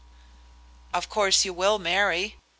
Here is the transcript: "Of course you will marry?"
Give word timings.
"Of 0.95 1.09
course 1.09 1.45
you 1.45 1.53
will 1.53 1.77
marry?" 1.77 2.37